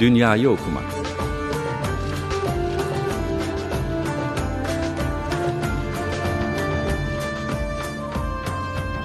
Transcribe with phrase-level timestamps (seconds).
[0.00, 0.84] Dünyayı okumak.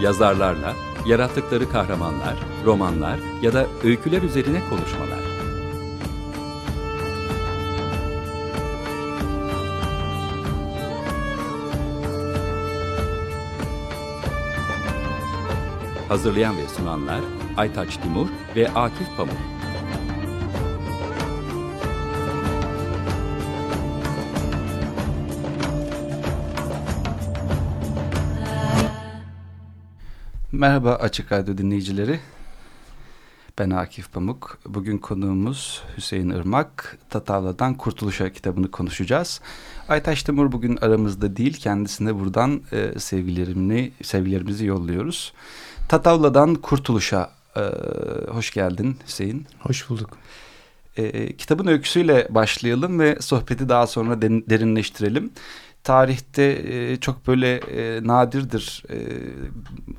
[0.02, 0.73] Yazarlarla,
[1.05, 2.36] yarattıkları kahramanlar,
[2.66, 5.20] romanlar ya da öyküler üzerine konuşmalar.
[16.08, 17.21] Hazırlayan ve sunanlar
[17.58, 19.59] Aytaç Timur ve Akif Pamuk.
[30.59, 32.20] Merhaba Açık Radyo dinleyicileri.
[33.59, 34.59] Ben Akif Pamuk.
[34.66, 36.98] Bugün konuğumuz Hüseyin Irmak.
[37.09, 39.41] Tatavla'dan Kurtuluş'a kitabını konuşacağız.
[39.90, 41.58] Aytaş Timur bugün aramızda değil.
[41.58, 45.34] Kendisine buradan e, sevgilerimini, sevgilerimizi yolluyoruz.
[45.90, 47.62] Tatavla'dan Kurtuluş'a e,
[48.32, 49.48] hoş geldin Hüseyin.
[49.60, 50.18] Hoş bulduk.
[50.98, 55.32] E, kitabın öyküsüyle başlayalım ve sohbeti daha sonra derinleştirelim
[55.84, 58.98] tarihte e, çok böyle e, nadirdir e,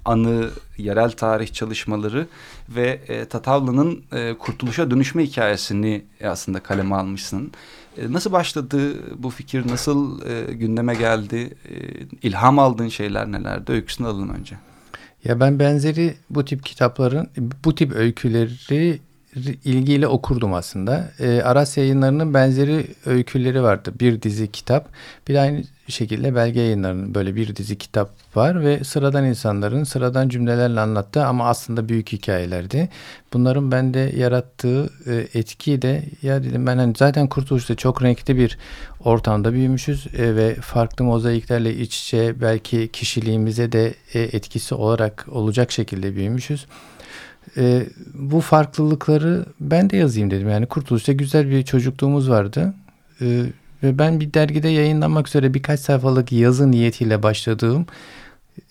[0.05, 2.27] anı, yerel tarih çalışmaları
[2.69, 4.05] ve e, Tatavla'nın
[4.39, 7.53] kurtuluşa dönüşme hikayesini aslında kaleme almışsın.
[8.09, 10.21] Nasıl başladı bu fikir, nasıl
[10.53, 11.75] gündeme geldi, e,
[12.23, 13.73] ilham aldığın şeyler nelerdi?
[13.73, 14.57] Öyküsünü alalım önce.
[15.25, 17.29] Ya ben benzeri bu tip kitapların,
[17.65, 19.01] bu tip öyküleri
[19.65, 21.11] ilgiyle okurdum aslında.
[21.21, 23.93] E, Aras yayınlarının benzeri öyküleri vardı.
[24.01, 24.89] Bir dizi kitap.
[25.29, 30.81] Bir aynı şekilde belge yayınlarının böyle bir dizi kitap var ve sıradan insanların sıradan cümlelerle
[30.81, 32.89] anlattığı ama aslında büyük hikayelerdi.
[33.33, 38.59] Bunların bende yarattığı e, etki de ya dedim ben hani zaten Kurtuluş'ta çok renkli bir
[39.05, 45.73] ortamda büyümüşüz e, ve farklı mozaiklerle iç içe belki kişiliğimize de e, etkisi olarak olacak
[45.73, 46.67] şekilde büyümüşüz
[47.57, 50.49] e, bu farklılıkları ben de yazayım dedim.
[50.49, 52.75] Yani Kurtuluş'ta güzel bir çocukluğumuz vardı.
[53.21, 53.45] E,
[53.83, 57.87] ve ben bir dergide yayınlanmak üzere birkaç sayfalık yazı niyetiyle başladığım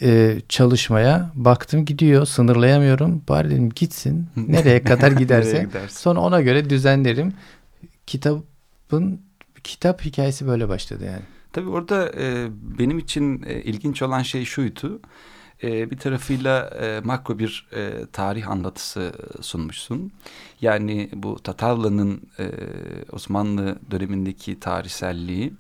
[0.02, 3.22] e, çalışmaya baktım gidiyor sınırlayamıyorum.
[3.30, 7.34] Bari dedim gitsin nereye kadar giderse sonra ona göre düzenlerim.
[8.08, 9.22] Kitabın
[9.64, 11.22] kitap hikayesi böyle başladı yani.
[11.54, 12.48] Tabii orada e,
[12.80, 15.00] benim için e, ilginç olan şey şuydu
[15.64, 20.12] e, bir tarafıyla e, makro bir e, tarih anlatısı sunmuşsun.
[20.62, 22.52] Yani bu Tatarlı'nın e,
[23.12, 25.54] Osmanlı dönemindeki tarihselliği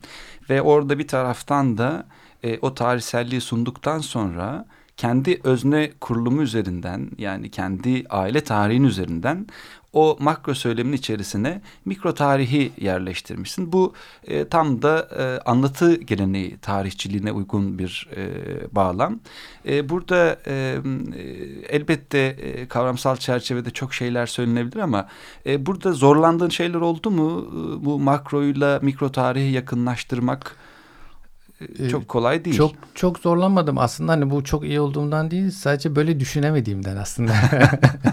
[0.49, 2.05] ve orada bir taraftan da
[2.43, 4.65] e, o tarihselliği sunduktan sonra
[4.97, 9.47] kendi özne kurulumu üzerinden yani kendi aile tarihin üzerinden
[9.93, 13.71] o makro söylemin içerisine mikro tarihi yerleştirmişsin.
[13.71, 13.93] Bu
[14.27, 18.25] e, tam da e, anlatı geleneği tarihçiliğine uygun bir e,
[18.75, 19.19] bağlam.
[19.67, 20.77] E, burada e,
[21.69, 25.07] elbette e, kavramsal çerçevede çok şeyler söylenebilir ama
[25.45, 27.47] e, burada zorlandığın şeyler oldu mu?
[27.51, 30.55] E, bu makroyla mikro tarihi yakınlaştırmak
[31.79, 32.55] ee, çok kolay değil.
[32.55, 37.33] Çok çok zorlanmadım aslında hani bu çok iyi olduğumdan değil sadece böyle düşünemediğimden aslında.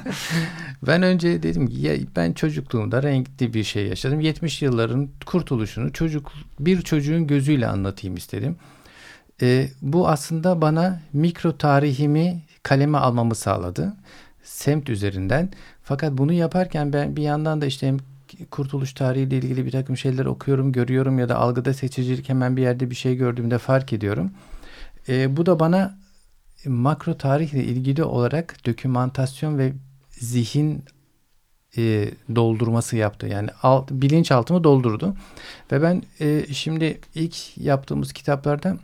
[0.86, 4.20] ben önce dedim ki ya ben çocukluğumda renkli bir şey yaşadım.
[4.20, 8.56] 70 yılların kurtuluşunu çocuk bir çocuğun gözüyle anlatayım istedim.
[9.42, 13.96] Ee, bu aslında bana mikro tarihimi kaleme almamı sağladı.
[14.42, 15.50] Semt üzerinden.
[15.82, 17.98] Fakat bunu yaparken ben bir yandan da işte hem
[18.50, 22.90] kurtuluş tarihiyle ilgili bir takım şeyler okuyorum, görüyorum ya da algıda seçicilik hemen bir yerde
[22.90, 24.30] bir şey gördüğümde fark ediyorum.
[25.08, 25.98] E, bu da bana
[26.66, 29.72] makro tarihle ilgili olarak dokümantasyon ve
[30.10, 30.84] zihin
[31.76, 33.26] e, doldurması yaptı.
[33.26, 35.16] Yani alt, bilinçaltımı doldurdu.
[35.72, 38.76] Ve ben e, şimdi ilk yaptığımız kitaplarda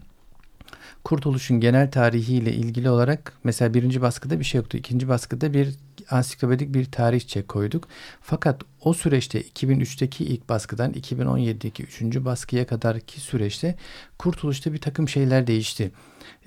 [1.05, 4.77] Kurtuluş'un genel tarihiyle ilgili olarak mesela birinci baskıda bir şey yoktu.
[4.77, 5.69] İkinci baskıda bir
[6.11, 7.89] ansiklopedik bir tarihçe koyduk.
[8.21, 13.77] Fakat o süreçte 2003'teki ilk baskıdan 2017'deki üçüncü baskıya kadarki süreçte
[14.19, 15.93] Kurtuluş'ta bir takım şeyler değişti.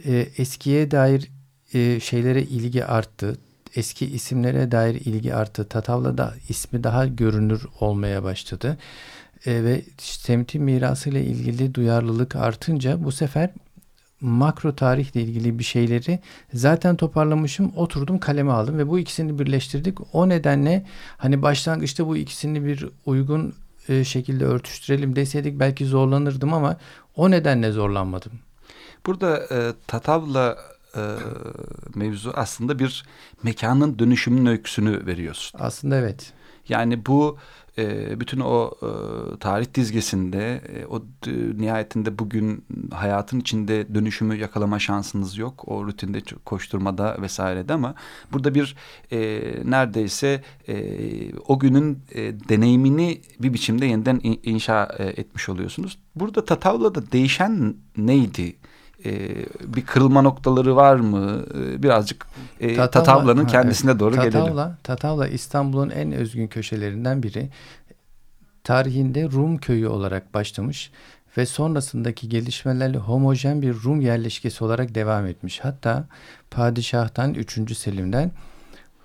[0.06, 1.32] Ee, eskiye dair
[1.74, 3.38] e, şeylere ilgi arttı.
[3.76, 5.68] Eski isimlere dair ilgi arttı.
[5.68, 8.78] Tatavla'da ismi daha görünür olmaya başladı.
[9.46, 13.50] E, ve semti mirasıyla ilgili duyarlılık artınca bu sefer
[14.22, 16.20] makro tarihle ilgili bir şeyleri
[16.54, 17.72] zaten toparlamışım.
[17.76, 20.16] Oturdum kaleme aldım ve bu ikisini birleştirdik.
[20.16, 20.86] O nedenle
[21.18, 23.54] hani başlangıçta bu ikisini bir uygun
[23.90, 26.78] e, şekilde örtüştürelim deseydik belki zorlanırdım ama
[27.16, 28.32] o nedenle zorlanmadım.
[29.06, 30.58] Burada e, Tatavla
[30.96, 31.02] e,
[31.96, 33.06] mevzu aslında bir
[33.44, 35.60] mekanın dönüşümünün öyküsünü veriyorsun.
[35.64, 36.34] Aslında evet.
[36.70, 37.38] Yani bu
[37.78, 38.90] e, bütün o e,
[39.40, 40.98] tarih dizgesinde e, o
[41.28, 45.64] e, nihayetinde bugün hayatın içinde dönüşümü yakalama şansınız yok.
[45.68, 47.96] O rutinde koşturmada vesairede ama
[48.34, 48.76] burada bir
[49.12, 50.76] e, neredeyse e,
[51.48, 55.98] o günün e, deneyimini bir biçimde yeniden inşa e, etmiş oluyorsunuz.
[56.16, 58.56] Burada Tatavla'da değişen neydi?
[59.06, 59.36] E,
[59.76, 61.46] bir kırılma noktaları var mı?
[61.56, 62.28] E, birazcık
[62.60, 64.00] e, Tatavla, Tatavla'nın kendisine evet.
[64.00, 64.78] doğru Tatavla, gelelim.
[64.84, 67.50] Tatavla İstanbul'un en özgün köşelerinden biri.
[68.64, 70.92] Tarihinde Rum köyü olarak başlamış
[71.38, 75.60] ve sonrasındaki gelişmelerle homojen bir Rum yerleşkesi olarak devam etmiş.
[75.60, 76.08] Hatta
[76.52, 77.78] padişahtan 3.
[77.78, 78.32] Selim'den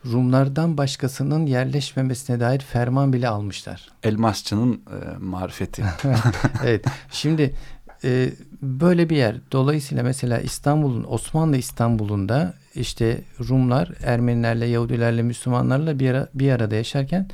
[0.07, 3.89] Rumlardan başkasının yerleşmemesine dair ferman bile almışlar.
[4.03, 5.85] Elmasçının e, marifeti.
[6.65, 6.85] evet.
[7.11, 7.55] Şimdi
[8.05, 8.33] e,
[8.63, 9.37] böyle bir yer.
[9.53, 17.29] Dolayısıyla mesela İstanbul'un Osmanlı İstanbul'unda işte Rumlar Ermenilerle, Yahudilerle, Müslümanlarla bir, ara, bir arada yaşarken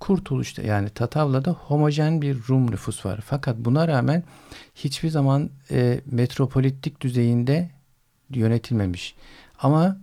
[0.00, 3.20] Kurtuluş'ta yani Tatavla'da homojen bir Rum nüfus var.
[3.24, 4.22] Fakat buna rağmen
[4.74, 7.70] hiçbir zaman e, metropolitlik düzeyinde
[8.30, 9.14] yönetilmemiş.
[9.58, 9.96] Ama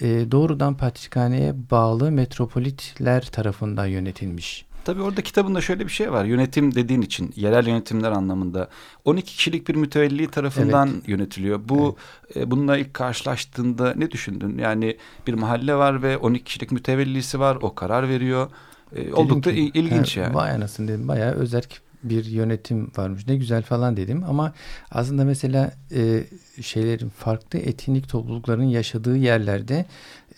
[0.00, 4.66] e, doğrudan patrikhaneye bağlı metropolitler tarafından yönetilmiş.
[4.86, 6.24] Tabii orada kitabında şöyle bir şey var.
[6.24, 8.68] Yönetim dediğin için yerel yönetimler anlamında
[9.04, 11.08] 12 kişilik bir mütevelli tarafından evet.
[11.08, 11.60] yönetiliyor.
[11.68, 11.96] Bu
[12.26, 12.36] evet.
[12.36, 14.58] e, bununla ilk karşılaştığında ne düşündün?
[14.58, 14.96] Yani
[15.26, 17.58] bir mahalle var ve 12 kişilik mütevellisi var.
[17.60, 18.50] O karar veriyor.
[18.96, 20.34] E, oldukça ki, ilginç he, yani.
[20.34, 21.08] Vay anasını dedim.
[21.08, 23.26] Bayağı özerk bir yönetim varmış.
[23.26, 24.52] Ne güzel falan dedim ama
[24.90, 26.24] aslında mesela e,
[26.62, 29.86] şeylerin farklı etnik toplulukların yaşadığı yerlerde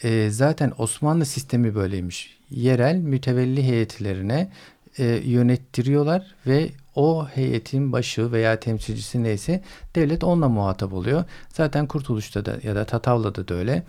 [0.02, 2.38] e, zaten Osmanlı sistemi böyleymiş.
[2.50, 4.50] Yerel mütevelli heyetlerine
[4.98, 9.62] e, yönettiriyorlar ve o heyetin başı veya temsilcisi neyse
[9.94, 11.24] devlet onunla muhatap oluyor.
[11.48, 13.82] Zaten Kurtuluş'ta da ya da Tatavla'da da öyle.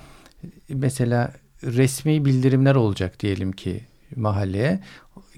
[0.69, 1.33] Mesela
[1.63, 3.81] resmi bildirimler olacak diyelim ki
[4.16, 4.80] mahalleye.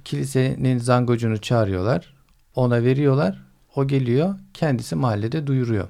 [0.04, 2.14] Kilisenin zangocunu çağırıyorlar.
[2.56, 3.42] Ona veriyorlar.
[3.76, 4.36] O geliyor.
[4.54, 5.88] Kendisi mahallede duyuruyor.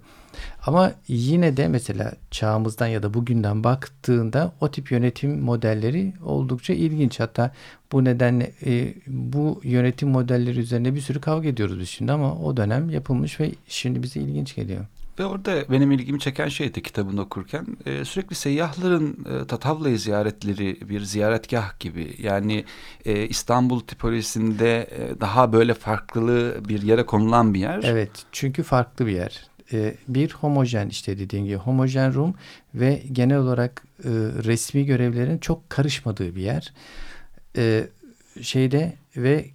[0.66, 7.20] Ama yine de mesela çağımızdan ya da bugünden baktığında o tip yönetim modelleri oldukça ilginç.
[7.20, 7.52] Hatta
[7.92, 12.58] bu nedenle e, bu yönetim modelleri üzerine bir sürü kavga ediyoruz biz şimdi ama o
[12.58, 14.86] dönem yapılmış ve şimdi bize ilginç geliyor.
[15.20, 21.02] Ve orada benim ilgimi çeken şeydi kitabını okurken e, sürekli seyyahların e, Tatavla'yı ziyaretleri bir
[21.02, 22.16] ziyaretgah gibi.
[22.20, 22.66] Yani
[23.06, 27.80] e, İstanbul tipolojisinde e, daha böyle farklı bir yere konulan bir yer.
[27.84, 29.48] Evet çünkü farklı bir yer.
[29.74, 32.34] E, bir homojen işte dediğim gibi homojen Rum
[32.76, 34.10] ve genel olarak e,
[34.44, 36.74] resmi görevlerin çok karışmadığı bir yer.
[37.58, 37.88] E,
[38.42, 39.46] şeyde ve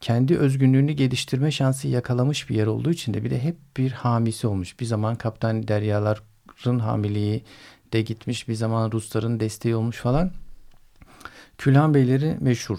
[0.00, 4.46] kendi özgünlüğünü geliştirme şansı yakalamış bir yer olduğu için de bir de hep bir hamisi
[4.46, 4.80] olmuş.
[4.80, 7.44] Bir zaman Kaptan Deryalar'ın hamiliği
[7.92, 8.48] de gitmiş.
[8.48, 10.30] Bir zaman Rusların desteği olmuş falan.
[11.58, 12.78] Külhan Beyleri meşhur.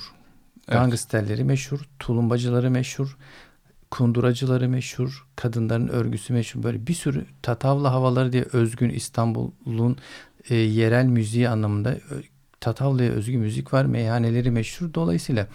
[0.68, 0.80] Evet.
[0.80, 1.80] Gangsterleri meşhur.
[2.00, 3.18] Tulumbacıları meşhur.
[3.92, 5.28] Kunduracıları meşhur.
[5.36, 6.64] Kadınların örgüsü meşhur.
[6.64, 9.98] Böyle bir sürü Tatavla havaları diye özgün İstanbul'un
[10.50, 11.98] e, yerel müziği anlamında
[12.62, 13.86] Tatavla'ya özgü müzik var.
[13.86, 14.94] Meyhaneleri meşhur.
[14.94, 15.48] Dolayısıyla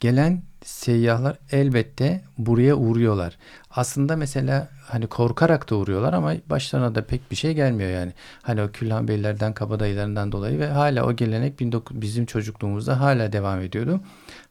[0.00, 3.38] gelen seyyahlar elbette buraya uğruyorlar.
[3.70, 8.12] Aslında mesela hani korkarak da uğruyorlar ama başlarına da pek bir şey gelmiyor yani.
[8.42, 11.60] Hani o Külhan Beylerden, kabadayılarından dolayı ve hala o gelenek
[11.90, 14.00] bizim çocukluğumuzda hala devam ediyordu.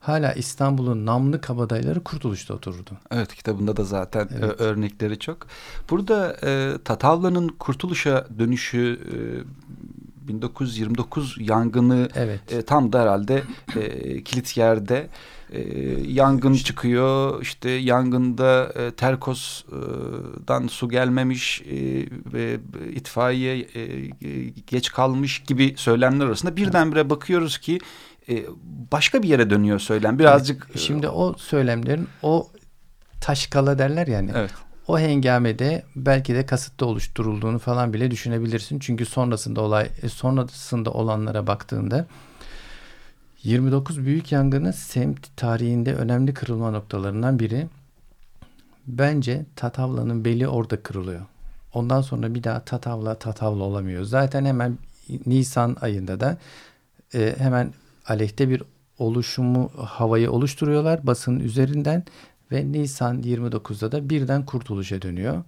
[0.00, 2.90] Hala İstanbul'un namlı kabadayıları Kurtuluş'ta otururdu.
[3.10, 4.60] Evet kitabında da zaten evet.
[4.60, 5.46] örnekleri çok.
[5.90, 9.16] Burada e, Tatavla'nın Kurtuluş'a dönüşü e,
[10.28, 12.52] 1929 yangını evet.
[12.52, 13.42] e, tam da herhalde
[13.76, 15.08] e, kilit yerde
[15.52, 15.60] e,
[16.06, 21.74] yangın çıkıyor işte yangında e, Terkos'dan su gelmemiş e,
[22.32, 22.58] ve
[22.94, 23.86] itfaiye e,
[24.66, 27.78] geç kalmış gibi söylemler arasında birdenbire bakıyoruz ki
[28.28, 28.44] e,
[28.92, 30.66] başka bir yere dönüyor söylem birazcık.
[30.70, 32.48] Evet, şimdi o söylemlerin o
[33.20, 34.30] taşkala derler yani.
[34.34, 34.50] Evet.
[34.88, 38.78] O hengamede belki de kasıtlı oluşturulduğunu falan bile düşünebilirsin.
[38.78, 42.06] Çünkü sonrasında olay e, sonrasında olanlara baktığında
[43.42, 47.66] 29 büyük yangını semt tarihinde önemli kırılma noktalarından biri.
[48.86, 51.20] Bence Tatavla'nın beli orada kırılıyor.
[51.74, 54.04] Ondan sonra bir daha Tatavla Tatavla olamıyor.
[54.04, 54.78] Zaten hemen
[55.26, 56.38] Nisan ayında da
[57.14, 57.72] e, hemen
[58.06, 58.62] aleyhte bir
[58.98, 62.04] oluşumu havayı oluşturuyorlar basının üzerinden
[62.52, 65.44] ve Nisan 29'da da birden kurtuluşa dönüyor.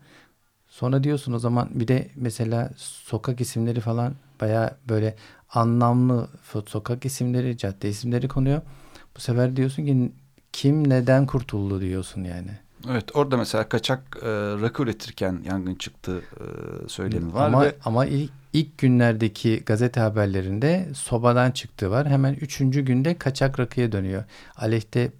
[0.68, 5.16] Sonra diyorsun o zaman bir de mesela sokak isimleri falan baya böyle
[5.50, 6.28] anlamlı
[6.66, 8.62] sokak isimleri, cadde isimleri konuyor.
[9.16, 10.12] Bu sefer diyorsun ki
[10.52, 12.50] kim neden kurtuldu diyorsun yani.
[12.90, 14.28] Evet orada mesela kaçak e,
[14.60, 16.44] rakı üretirken yangın çıktı e,
[16.88, 17.46] söylemi var.
[17.46, 17.74] Ama, ve...
[17.84, 22.08] ama ilk, ilk günlerdeki gazete haberlerinde sobadan çıktığı var.
[22.08, 24.24] Hemen üçüncü günde kaçak rakıya dönüyor.
[24.56, 25.12] Aleyhte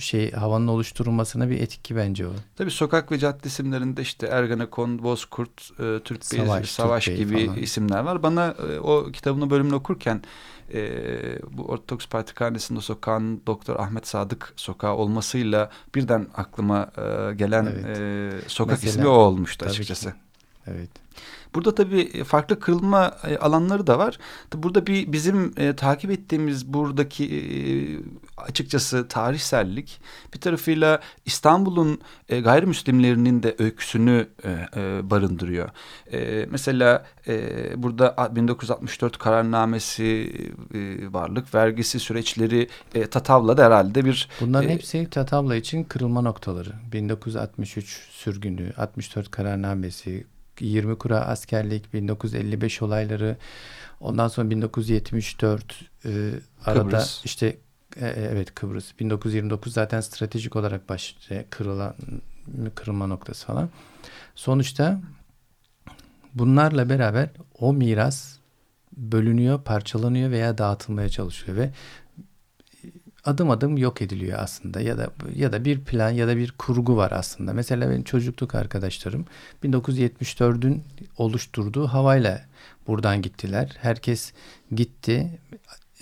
[0.00, 2.30] şey havanın oluşturulmasına bir etki bence o.
[2.56, 7.46] Tabii sokak ve cadde isimlerinde işte Ergenekon, Bozkurt, e, Türk Savaş, Bey, Savaş Türk gibi
[7.46, 7.58] falan.
[7.58, 8.22] isimler var.
[8.22, 10.22] Bana e, o kitabını bölümünü okurken
[10.74, 10.88] e,
[11.50, 17.98] bu Ortodoks Patrikhanesi'nde sokağın Doktor Ahmet Sadık sokağı olmasıyla birden aklıma e, gelen evet.
[17.98, 20.10] e, sokak Mesela, ismi o olmuştu açıkçası.
[20.10, 20.16] Ki.
[20.66, 20.90] Evet.
[21.54, 24.18] Burada tabii farklı kırılma e, alanları da var.
[24.54, 27.52] Burada bir bizim e, takip ettiğimiz buradaki e,
[28.42, 30.00] açıkçası tarihsellik
[30.34, 35.68] bir tarafıyla İstanbul'un e, gayrimüslimlerinin de öyküsünü e, e, barındırıyor.
[36.12, 40.32] E, mesela e, burada 1964 kararnamesi
[40.74, 44.28] e, varlık vergisi süreçleri e, Tatavla'da herhalde bir...
[44.40, 46.70] Bunların e, hepsi Tatavla için kırılma noktaları.
[46.92, 50.24] 1963 sürgünü, 64 kararnamesi,
[50.60, 53.36] 20 kura askerlik, 1955 olayları,
[54.00, 56.30] ondan sonra 1974 e,
[56.64, 57.24] arada Kıbrıs.
[57.24, 57.56] işte
[57.96, 61.94] e, e evet Kıbrıs 1929 zaten stratejik olarak baş e, kırılan
[62.74, 63.68] kırılma noktası falan.
[64.34, 65.00] Sonuçta
[66.34, 68.36] bunlarla beraber o miras
[68.96, 71.70] bölünüyor, parçalanıyor veya dağıtılmaya çalışıyor ve
[73.24, 76.96] adım adım yok ediliyor aslında ya da ya da bir plan ya da bir kurgu
[76.96, 77.52] var aslında.
[77.52, 79.26] Mesela benim çocukluk arkadaşlarım
[79.64, 80.82] 1974'ün
[81.16, 82.42] oluşturduğu havayla
[82.86, 83.76] buradan gittiler.
[83.80, 84.32] Herkes
[84.74, 85.38] gitti.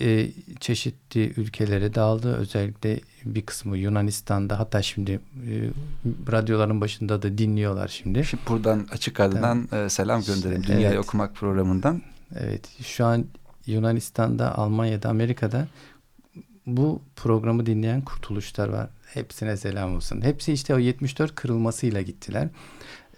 [0.01, 2.35] E, çeşitli ülkelere dağıldı.
[2.35, 5.69] Özellikle bir kısmı Yunanistan'da hatta şimdi e,
[6.31, 8.25] radyoların başında da dinliyorlar şimdi.
[8.25, 9.91] Şimdi buradan açık adından evet.
[9.91, 10.63] selam gönderelim.
[10.63, 10.99] Dünyayı evet.
[10.99, 12.01] okumak programından.
[12.39, 12.69] Evet.
[12.83, 13.25] Şu an
[13.65, 15.67] Yunanistan'da, Almanya'da, Amerika'da
[16.65, 18.89] bu programı dinleyen kurtuluşlar var.
[19.05, 20.21] Hepsine selam olsun.
[20.21, 22.47] Hepsi işte o 74 kırılmasıyla gittiler.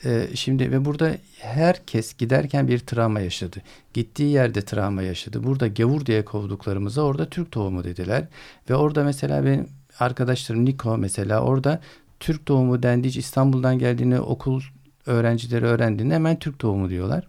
[0.06, 3.62] Ee, şimdi ve burada herkes giderken bir travma yaşadı.
[3.94, 5.44] Gittiği yerde travma yaşadı.
[5.44, 8.28] Burada gavur diye kovduklarımıza orada Türk doğumu dediler.
[8.70, 9.68] Ve orada mesela benim
[10.00, 11.82] arkadaşlarım Niko mesela orada
[12.20, 14.62] Türk doğumu dendiği İstanbul'dan geldiğini okul
[15.06, 17.28] öğrencileri öğrendiğinde hemen Türk doğumu diyorlar.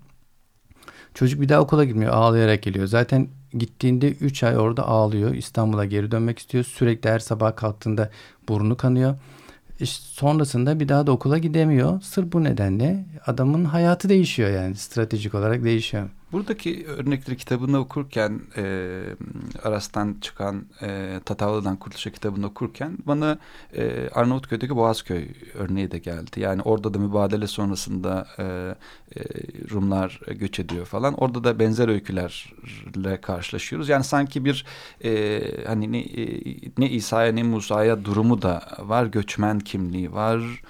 [1.15, 2.87] Çocuk bir daha okula gitmiyor ağlayarak geliyor.
[2.87, 5.35] Zaten gittiğinde 3 ay orada ağlıyor.
[5.35, 6.65] İstanbul'a geri dönmek istiyor.
[6.65, 8.11] Sürekli her sabah kalktığında
[8.49, 9.15] burnu kanıyor.
[9.81, 12.01] İşte sonrasında bir daha da okula gidemiyor.
[12.01, 16.09] Sırf bu nedenle adamın hayatı değişiyor yani stratejik olarak değişiyor.
[16.37, 18.63] Buradaki örnekleri kitabını okurken e,
[19.65, 23.39] Aras'tan çıkan e, Tatavlı'dan Kurtuluş'a kitabını okurken bana
[23.77, 26.41] e, Arnavutköy'deki Boğazköy örneği de geldi.
[26.41, 29.25] Yani orada da mübadele sonrasında e, e,
[29.71, 31.15] Rumlar göç ediyor falan.
[31.15, 33.89] Orada da benzer öykülerle karşılaşıyoruz.
[33.89, 34.65] Yani sanki bir
[35.05, 36.43] e, hani ne, e,
[36.79, 39.07] ne İsa'ya ne Musa'ya durumu da var.
[39.07, 40.63] Göçmen kimliği var.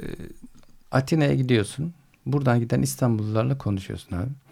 [0.00, 0.04] E,
[0.90, 1.94] Atina'ya gidiyorsun.
[2.26, 4.45] Buradan giden İstanbullularla konuşuyorsun abi.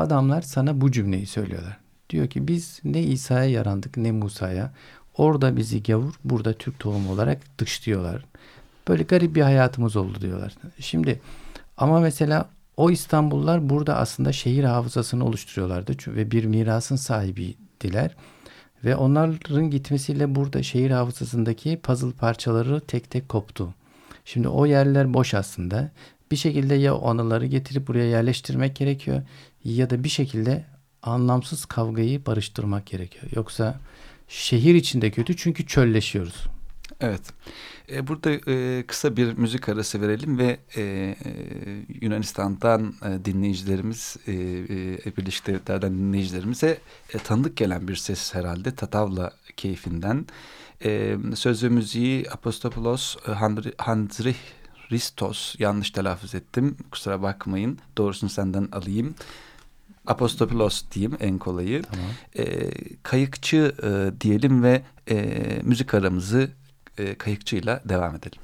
[0.00, 1.78] Adamlar sana bu cümleyi söylüyorlar.
[2.10, 4.72] Diyor ki biz ne İsa'ya yarandık ne Musa'ya.
[5.16, 8.24] Orada bizi gavur, burada Türk tohumu olarak dışlıyorlar.
[8.88, 10.54] Böyle garip bir hayatımız oldu diyorlar.
[10.78, 11.20] Şimdi
[11.76, 18.16] ama mesela o İstanbullular burada aslında şehir hafızasını oluşturuyorlardı ve bir mirasın sahibiydiler.
[18.84, 23.74] Ve onların gitmesiyle burada şehir hafızasındaki puzzle parçaları tek tek koptu.
[24.24, 25.90] Şimdi o yerler boş aslında.
[26.30, 29.22] Bir şekilde ya anıları getirip buraya yerleştirmek gerekiyor
[29.64, 30.64] ya da bir şekilde
[31.02, 33.24] anlamsız kavgayı barıştırmak gerekiyor.
[33.36, 33.80] Yoksa
[34.28, 36.46] şehir içinde kötü çünkü çölleşiyoruz.
[37.00, 37.20] Evet.
[37.92, 41.16] E, burada e, kısa bir müzik arası verelim ve e,
[42.00, 42.94] Yunanistan'dan
[43.24, 46.78] dinleyicilerimiz, e, Birleşik Devletler'den dinleyicilerimize
[47.24, 48.74] tanıdık gelen bir ses herhalde.
[48.74, 50.26] Tatavla keyfinden.
[50.84, 54.34] E, söz ve müziği Apostopoulos e, Handri, Handri
[54.92, 56.76] Ristos yanlış telaffuz ettim.
[56.90, 57.78] Kusura bakmayın.
[57.98, 59.14] Doğrusunu senden alayım.
[60.06, 61.82] Apostopilos diyeyim en kolayı.
[61.82, 62.06] Tamam.
[62.38, 62.70] E,
[63.02, 66.50] kayıkçı e, diyelim ve e, müzik aramızı
[66.98, 68.42] e, kayıkçıyla devam edelim.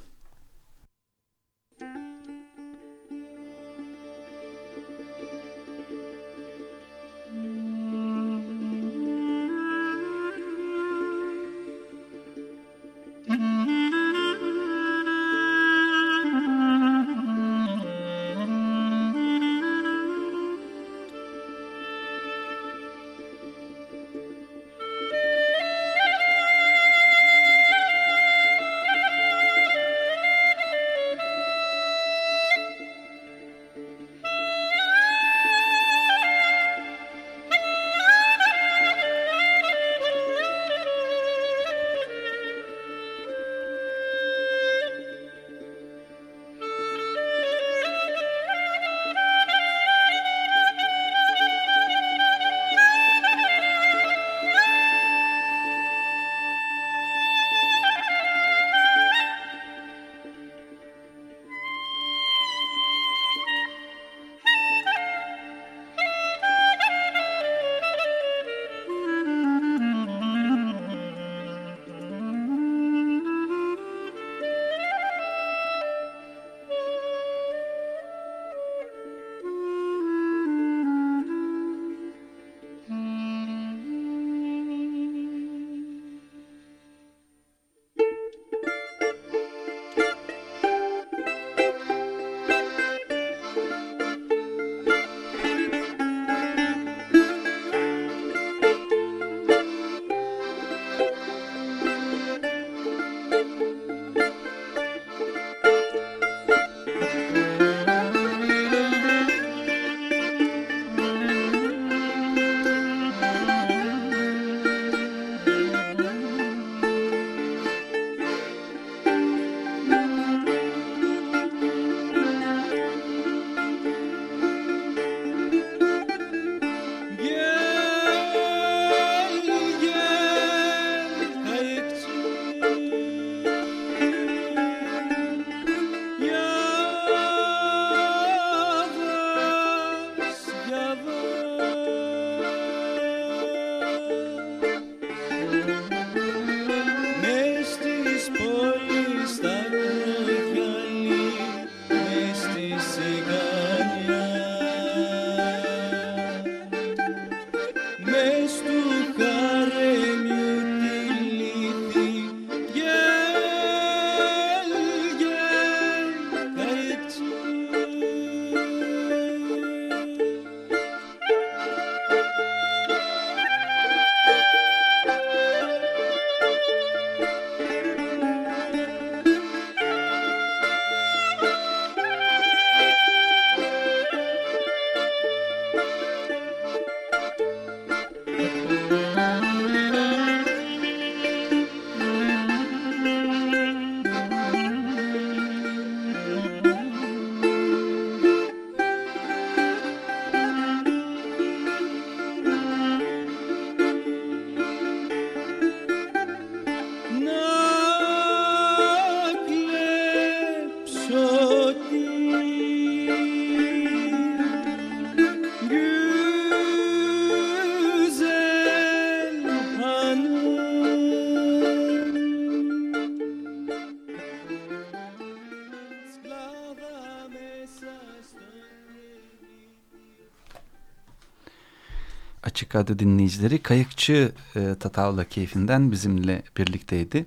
[232.57, 237.27] Açık Radyo dinleyicileri Kayıkçı e, Tatavla keyfinden bizimle birlikteydi.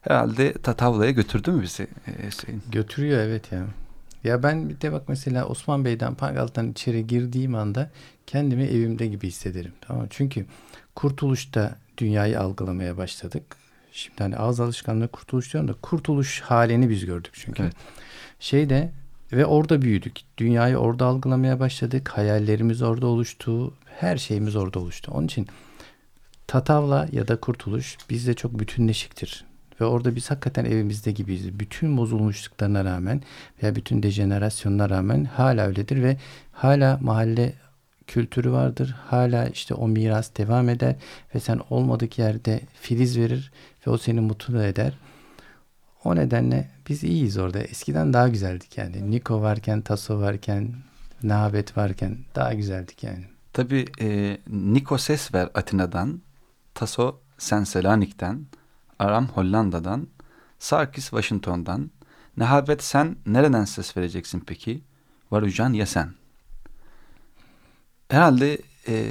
[0.00, 2.52] Herhalde Tatavla'ya götürdü mü bizi e?
[2.70, 3.66] Götürüyor evet ya.
[4.24, 7.90] Ya ben bir de bak mesela Osman Bey'den Pangal'dan içeri girdiğim anda
[8.26, 9.72] kendimi evimde gibi hissederim.
[9.80, 10.46] Tamam Çünkü
[10.94, 13.56] kurtuluşta dünyayı algılamaya başladık.
[13.92, 17.62] Şimdi hani ağız alışkanlığı kurtuluş diyorum da kurtuluş halini biz gördük çünkü.
[17.62, 17.74] Evet.
[18.40, 18.92] Şeyde
[19.32, 20.20] ve orada büyüdük.
[20.38, 22.08] Dünyayı orada algılamaya başladık.
[22.08, 23.74] Hayallerimiz orada oluştu.
[23.86, 25.12] Her şeyimiz orada oluştu.
[25.14, 25.46] Onun için
[26.46, 29.44] Tatavla ya da Kurtuluş bizde çok bütünleşiktir.
[29.80, 31.58] Ve orada biz hakikaten evimizde gibiyiz.
[31.58, 33.22] Bütün bozulmuşluklarına rağmen
[33.62, 36.16] veya bütün dejenerasyonuna rağmen hala öyledir ve
[36.52, 37.52] hala mahalle
[38.06, 38.94] kültürü vardır.
[39.06, 40.96] Hala işte o miras devam eder
[41.34, 43.52] ve sen olmadık yerde filiz verir
[43.86, 44.92] ve o seni mutlu eder.
[46.04, 47.58] O nedenle biz iyiyiz orada.
[47.58, 49.10] Eskiden daha güzeldik yani.
[49.10, 50.74] Niko varken, Taso varken,
[51.22, 53.24] Nahabet varken daha güzeldik yani.
[53.52, 54.96] Tabii e, Niko
[55.34, 56.20] ver Atina'dan,
[56.74, 58.46] Taso Selanik'ten,
[58.98, 60.08] Aram Hollanda'dan,
[60.58, 61.90] Sarkis Washington'dan,
[62.36, 64.80] Nehabet sen nereden ses vereceksin peki?
[65.30, 66.10] Varucan ya sen?
[68.08, 69.04] Herhalde e,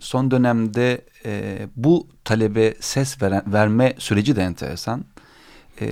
[0.00, 5.04] son dönemde e, bu talebe ses veren, verme süreci de enteresan.
[5.80, 5.88] E,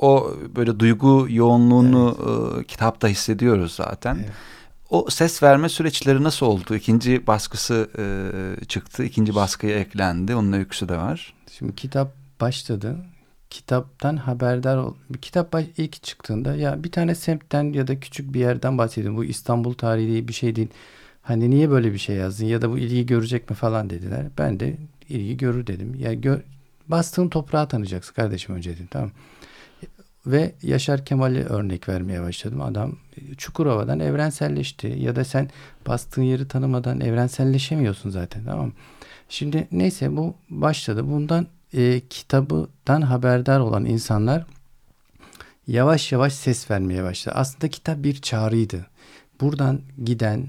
[0.00, 2.62] o böyle duygu yoğunluğunu evet.
[2.62, 4.14] e, kitapta hissediyoruz zaten.
[4.14, 4.32] Evet.
[4.90, 6.74] O ses verme süreçleri nasıl oldu?
[6.74, 9.04] İkinci baskısı e, çıktı.
[9.04, 10.34] ikinci baskıya eklendi.
[10.34, 11.34] Onun öyküsü de var.
[11.58, 12.96] Şimdi kitap başladı.
[13.50, 14.94] Kitaptan haberdar ol.
[15.22, 19.16] Kitap baş, ilk çıktığında ya bir tane semtten ya da küçük bir yerden bahsedin.
[19.16, 20.68] Bu İstanbul tarihi bir şey değil.
[21.22, 24.26] Hani niye böyle bir şey yazdın ya da bu ilgi görecek mi falan dediler.
[24.38, 24.76] Ben de
[25.08, 25.94] ilgi görür dedim.
[25.98, 26.40] Ya gör,
[26.88, 29.10] bastığın toprağı tanıyacaksın kardeşim önce dedim tamam
[30.26, 32.60] ve Yaşar Kemal'i örnek vermeye başladım.
[32.60, 32.96] Adam
[33.36, 34.86] Çukurova'dan evrenselleşti.
[34.98, 35.50] Ya da sen
[35.86, 38.72] bastığın yeri tanımadan evrenselleşemiyorsun zaten tamam
[39.28, 41.10] Şimdi neyse bu başladı.
[41.10, 44.46] Bundan e, kitabından haberdar olan insanlar
[45.66, 47.34] yavaş yavaş ses vermeye başladı.
[47.38, 48.86] Aslında kitap bir çağrıydı.
[49.40, 50.48] Buradan giden,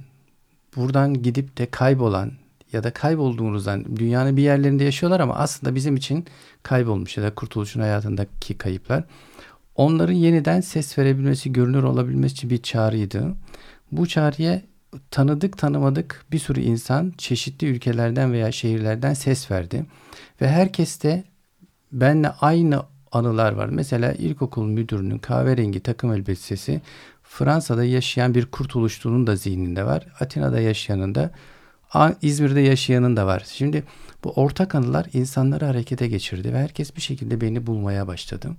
[0.76, 2.32] buradan gidip de kaybolan
[2.74, 6.26] ya da kaybolduğunuzdan dünyanın bir yerlerinde yaşıyorlar ama aslında bizim için
[6.64, 9.04] kaybolmuş ya da kurtuluşun hayatındaki kayıplar
[9.78, 13.36] onların yeniden ses verebilmesi, görünür olabilmesi için bir çağrıydı.
[13.92, 14.62] Bu çağrıya
[15.12, 19.86] tanıdık tanımadık bir sürü insan çeşitli ülkelerden veya şehirlerden ses verdi.
[20.42, 21.24] Ve herkes de
[21.92, 23.70] benle aynı anılar var.
[23.70, 26.82] Mesela ilkokul müdürünün kahverengi takım elbisesi
[27.24, 30.08] Fransa'da yaşayan bir kurtuluşçunun da zihninde var.
[30.20, 31.32] Atina'da yaşayanın da
[32.22, 33.44] İzmir'de yaşayanın da var.
[33.48, 33.84] Şimdi
[34.24, 38.50] bu ortak anılar insanları harekete geçirdi ve herkes bir şekilde beni bulmaya başladı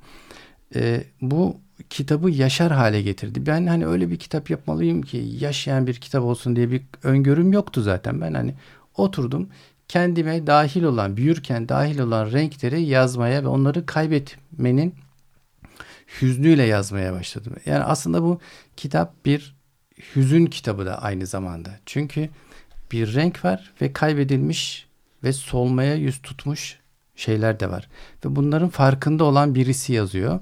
[0.75, 1.61] e, bu
[1.91, 3.47] kitabı yaşar hale getirdi.
[3.47, 7.83] Ben hani öyle bir kitap yapmalıyım ki yaşayan bir kitap olsun diye bir öngörüm yoktu
[7.83, 8.21] zaten.
[8.21, 8.55] Ben hani
[8.97, 9.49] oturdum
[9.89, 14.95] kendime dahil olan, büyürken dahil olan renkleri yazmaya ve onları kaybetmenin
[16.21, 17.53] hüznüyle yazmaya başladım.
[17.67, 18.41] Yani aslında bu
[18.77, 19.57] kitap bir
[20.17, 21.71] hüzün kitabı da aynı zamanda.
[21.87, 22.29] Çünkü
[22.93, 24.87] bir renk var ve kaybedilmiş
[25.25, 26.79] ve solmaya yüz tutmuş
[27.17, 27.89] şeyler de var.
[28.25, 30.41] Ve bunların farkında olan birisi yazıyor.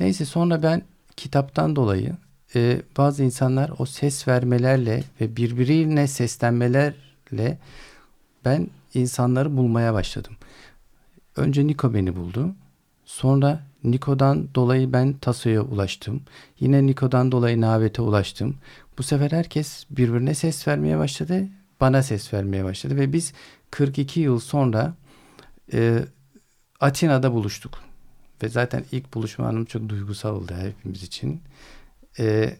[0.00, 0.82] Neyse sonra ben
[1.16, 2.16] kitaptan dolayı
[2.54, 7.58] e, bazı insanlar o ses vermelerle ve birbirine seslenmelerle
[8.44, 10.36] ben insanları bulmaya başladım.
[11.36, 12.54] Önce Niko beni buldu.
[13.04, 16.22] Sonra Niko'dan dolayı ben Taso'ya ulaştım.
[16.60, 18.56] Yine Niko'dan dolayı Navet'e ulaştım.
[18.98, 21.48] Bu sefer herkes birbirine ses vermeye başladı
[21.80, 23.32] bana ses vermeye başladı ve biz
[23.70, 24.94] 42 yıl sonra
[25.72, 26.04] e,
[26.80, 27.78] Atina'da buluştuk.
[28.42, 31.42] Ve zaten ilk buluşma anım çok duygusal oldu hepimiz için.
[32.18, 32.56] E,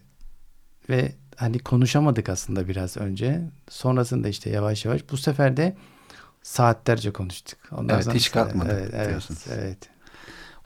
[0.90, 3.40] ve hani konuşamadık aslında biraz önce.
[3.68, 5.76] Sonrasında işte yavaş yavaş bu sefer de
[6.42, 7.59] saatlerce konuştuk.
[7.72, 9.78] Ondan evet hiç kalkmadı evet, evet, evet.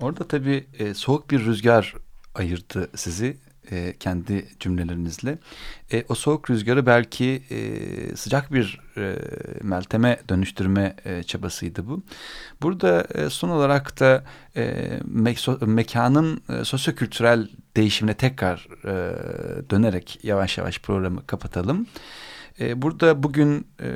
[0.00, 1.94] Orada tabii e, soğuk bir rüzgar
[2.34, 3.36] ayırdı sizi
[3.70, 5.38] e, kendi cümlelerinizle.
[5.92, 9.16] E, o soğuk rüzgarı belki e, sıcak bir e,
[9.62, 12.02] melteme dönüştürme e, çabasıydı bu.
[12.62, 14.24] Burada e, son olarak da
[14.56, 15.34] e, me
[15.66, 18.90] mekanın e, sosyokültürel değişimine tekrar e,
[19.70, 21.86] dönerek yavaş yavaş programı kapatalım.
[22.60, 23.90] E, burada bugün e,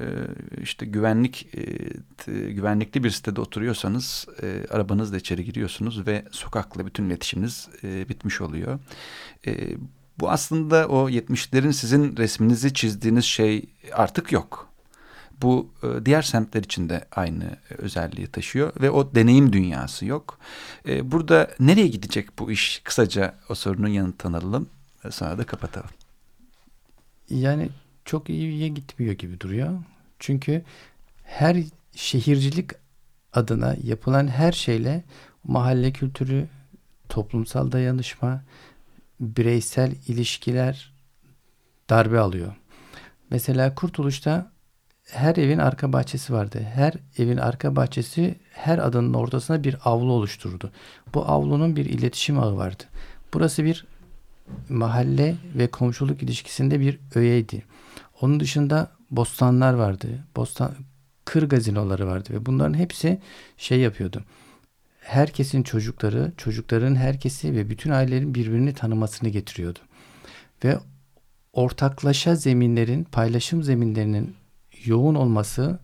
[0.62, 7.68] işte güvenlik e, güvenlikli bir sitede oturuyorsanız e, arabanızla içeri giriyorsunuz ve sokakla bütün iletişiminiz
[7.82, 8.78] bitmiş oluyor.
[10.20, 14.68] Bu aslında o 70'lerin sizin resminizi çizdiğiniz şey artık yok.
[15.42, 15.70] Bu
[16.04, 20.38] diğer semtler için de aynı özelliği taşıyor ve o deneyim dünyası yok.
[21.02, 22.80] Burada nereye gidecek bu iş?
[22.84, 24.68] Kısaca o sorunun yanıtını alalım.
[25.10, 25.90] Sonra da kapatalım.
[27.30, 27.68] Yani
[28.06, 29.78] çok iyiye gitmiyor gibi duruyor.
[30.18, 30.62] Çünkü
[31.24, 31.56] her
[31.94, 32.70] şehircilik
[33.32, 35.04] adına yapılan her şeyle
[35.44, 36.48] mahalle kültürü,
[37.08, 38.42] toplumsal dayanışma,
[39.20, 40.92] bireysel ilişkiler
[41.90, 42.54] darbe alıyor.
[43.30, 44.50] Mesela Kurtuluş'ta
[45.10, 46.66] her evin arka bahçesi vardı.
[46.74, 50.72] Her evin arka bahçesi her adanın ortasına bir avlu oluşturdu.
[51.14, 52.84] Bu avlunun bir iletişim ağı vardı.
[53.34, 53.86] Burası bir
[54.68, 57.62] mahalle ve komşuluk ilişkisinde bir öğeydi.
[58.20, 60.24] Onun dışında bostanlar vardı.
[60.36, 60.74] Bostan
[61.24, 63.20] kır gazinoları vardı ve bunların hepsi
[63.56, 64.24] şey yapıyordu.
[65.00, 69.78] Herkesin çocukları, çocukların herkesi ve bütün ailelerin birbirini tanımasını getiriyordu.
[70.64, 70.78] Ve
[71.52, 74.36] ortaklaşa zeminlerin, paylaşım zeminlerinin
[74.84, 75.78] yoğun olması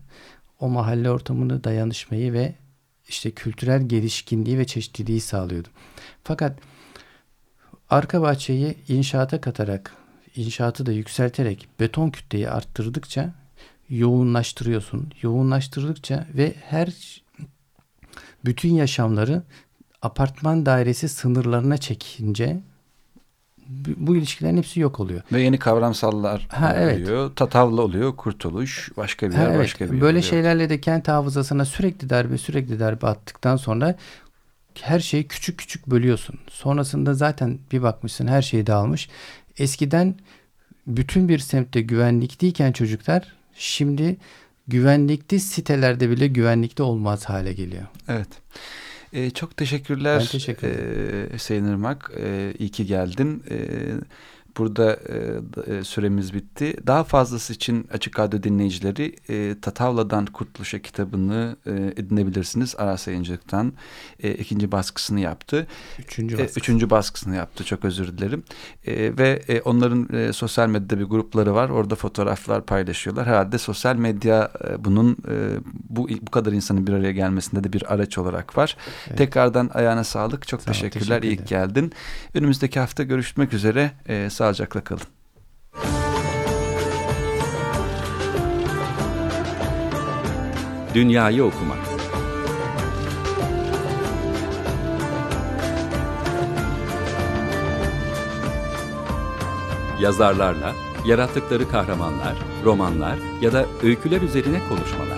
[0.59, 2.55] o mahalle ortamını dayanışmayı ve
[3.07, 5.67] işte kültürel gelişkinliği ve çeşitliliği sağlıyordu.
[6.23, 6.59] Fakat
[7.89, 9.95] arka bahçeyi inşaata katarak
[10.35, 13.33] inşaatı da yükselterek beton kütleyi arttırdıkça
[13.89, 15.11] yoğunlaştırıyorsun.
[15.21, 17.21] Yoğunlaştırdıkça ve her
[18.45, 19.43] bütün yaşamları
[20.01, 22.59] apartman dairesi sınırlarına çekince
[23.97, 25.21] bu ilişkilerin hepsi yok oluyor.
[25.31, 26.97] Ve yeni kavramsallar ha, evet.
[26.97, 27.31] oluyor.
[27.35, 29.59] Tatavla oluyor, kurtuluş, başka bir yer, ha, evet.
[29.59, 30.23] başka bir Böyle oluyor.
[30.23, 33.95] şeylerle de kent hafızasına sürekli darbe, sürekli darbe attıktan sonra
[34.81, 36.39] her şeyi küçük küçük bölüyorsun.
[36.49, 39.09] Sonrasında zaten bir bakmışsın her şey dağılmış.
[39.57, 40.15] Eskiden
[40.87, 44.17] bütün bir semtte güvenlikliyken çocuklar şimdi
[44.67, 47.83] güvenlikli sitelerde bile güvenlikli olmaz hale geliyor.
[48.07, 48.27] Evet.
[49.13, 50.19] Ee, çok teşekkürler.
[50.19, 51.29] Ben teşekkür ederim.
[51.31, 52.11] Ee, Hüseyin Irmak.
[52.17, 53.43] Ee, iyi ki geldin.
[53.49, 53.57] Ee,
[54.57, 56.75] Burada e, e, süremiz bitti.
[56.87, 62.75] Daha fazlası için Açık Radyo dinleyicileri e, Tatavla'dan Kurtuluş'a kitabını e, edinebilirsiniz.
[62.77, 63.73] Aras Yayıncılık'tan
[64.23, 65.67] e, ikinci baskısını yaptı.
[65.99, 66.59] Üçüncü, baskısı.
[66.59, 67.63] e, üçüncü baskısını yaptı.
[67.63, 68.43] Çok özür dilerim.
[68.85, 71.69] E, ve e, onların e, sosyal medyada bir grupları var.
[71.69, 73.27] Orada fotoğraflar paylaşıyorlar.
[73.27, 75.35] Herhalde sosyal medya e, bunun e,
[75.89, 78.77] bu bu kadar insanın bir araya gelmesinde de bir araç olarak var.
[79.07, 79.17] Evet.
[79.17, 80.47] Tekrardan ayağına sağlık.
[80.47, 81.21] Çok Sağ teşekkürler.
[81.21, 81.93] Teşekkür İyi geldin.
[82.33, 83.91] Önümüzdeki hafta görüşmek üzere.
[84.07, 85.01] E, Sağlıcakla kalın.
[90.93, 91.77] Dünyayı okumak.
[99.99, 100.73] Yazarlarla
[101.05, 105.12] yarattıkları kahramanlar, romanlar ya da öyküler üzerine konuşmalar.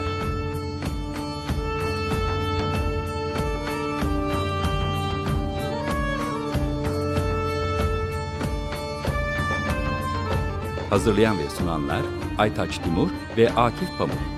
[10.95, 12.01] Hazırlayan ve sunanlar
[12.37, 14.34] Aytaç Timur ve Akif Pamuk.